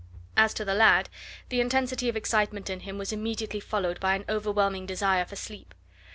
[0.35, 1.09] As to the lad,
[1.49, 5.75] the intensity of excitement in him was immediately followed by an overwhelming desire for sleep.